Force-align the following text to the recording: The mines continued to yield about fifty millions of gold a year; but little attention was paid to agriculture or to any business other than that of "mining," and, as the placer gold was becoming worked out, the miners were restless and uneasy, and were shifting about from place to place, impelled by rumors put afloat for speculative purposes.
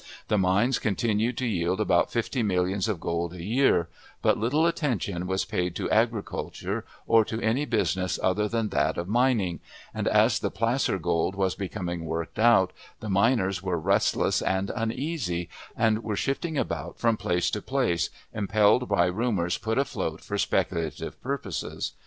The 0.29 0.37
mines 0.39 0.79
continued 0.79 1.37
to 1.37 1.45
yield 1.45 1.79
about 1.79 2.11
fifty 2.11 2.41
millions 2.41 2.87
of 2.87 2.99
gold 2.99 3.33
a 3.33 3.43
year; 3.43 3.87
but 4.23 4.35
little 4.35 4.65
attention 4.65 5.27
was 5.27 5.45
paid 5.45 5.75
to 5.75 5.87
agriculture 5.91 6.85
or 7.05 7.23
to 7.25 7.39
any 7.43 7.65
business 7.65 8.17
other 8.23 8.47
than 8.47 8.69
that 8.69 8.97
of 8.97 9.07
"mining," 9.07 9.59
and, 9.93 10.07
as 10.07 10.39
the 10.39 10.49
placer 10.49 10.97
gold 10.97 11.35
was 11.35 11.53
becoming 11.53 12.03
worked 12.05 12.39
out, 12.39 12.73
the 12.99 13.11
miners 13.11 13.61
were 13.61 13.77
restless 13.79 14.41
and 14.41 14.71
uneasy, 14.75 15.49
and 15.77 16.03
were 16.03 16.15
shifting 16.15 16.57
about 16.57 16.97
from 16.97 17.15
place 17.15 17.51
to 17.51 17.61
place, 17.61 18.09
impelled 18.33 18.89
by 18.89 19.05
rumors 19.05 19.59
put 19.59 19.77
afloat 19.77 20.19
for 20.21 20.39
speculative 20.39 21.21
purposes. 21.21 21.91